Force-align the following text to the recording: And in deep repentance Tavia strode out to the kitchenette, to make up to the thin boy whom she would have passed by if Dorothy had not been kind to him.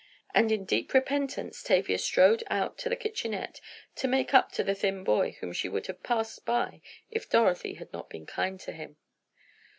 And 0.33 0.51
in 0.51 0.65
deep 0.65 0.95
repentance 0.95 1.61
Tavia 1.61 1.99
strode 1.99 2.43
out 2.49 2.75
to 2.79 2.89
the 2.89 2.95
kitchenette, 2.95 3.61
to 3.97 4.07
make 4.07 4.33
up 4.33 4.51
to 4.53 4.63
the 4.63 4.73
thin 4.73 5.03
boy 5.03 5.37
whom 5.41 5.53
she 5.53 5.69
would 5.69 5.85
have 5.85 6.01
passed 6.01 6.43
by 6.43 6.81
if 7.11 7.29
Dorothy 7.29 7.75
had 7.75 7.93
not 7.93 8.09
been 8.09 8.25
kind 8.25 8.59
to 8.61 8.71
him. 8.71 8.97